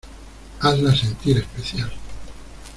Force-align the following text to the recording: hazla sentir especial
hazla 0.59 0.95
sentir 0.95 1.37
especial 1.37 1.91